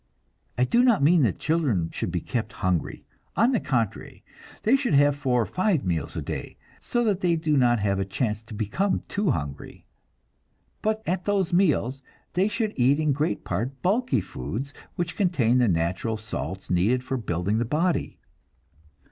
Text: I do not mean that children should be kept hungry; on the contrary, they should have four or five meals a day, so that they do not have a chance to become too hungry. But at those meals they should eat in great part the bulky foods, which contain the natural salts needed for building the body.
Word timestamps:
I 0.57 0.63
do 0.63 0.83
not 0.83 1.03
mean 1.03 1.21
that 1.21 1.37
children 1.37 1.91
should 1.91 2.11
be 2.11 2.21
kept 2.21 2.53
hungry; 2.53 3.05
on 3.35 3.51
the 3.51 3.59
contrary, 3.59 4.23
they 4.63 4.75
should 4.75 4.95
have 4.95 5.15
four 5.15 5.43
or 5.43 5.45
five 5.45 5.85
meals 5.85 6.15
a 6.17 6.23
day, 6.23 6.57
so 6.81 7.03
that 7.03 7.19
they 7.21 7.35
do 7.35 7.55
not 7.55 7.77
have 7.81 7.99
a 7.99 8.03
chance 8.03 8.41
to 8.45 8.55
become 8.55 9.03
too 9.07 9.29
hungry. 9.29 9.85
But 10.81 11.03
at 11.05 11.25
those 11.25 11.53
meals 11.53 12.01
they 12.33 12.47
should 12.47 12.73
eat 12.75 12.99
in 12.99 13.11
great 13.11 13.43
part 13.45 13.69
the 13.69 13.75
bulky 13.83 14.21
foods, 14.21 14.73
which 14.95 15.15
contain 15.15 15.59
the 15.59 15.67
natural 15.67 16.17
salts 16.17 16.71
needed 16.71 17.03
for 17.03 17.15
building 17.15 17.59
the 17.59 17.63
body. 17.65 18.17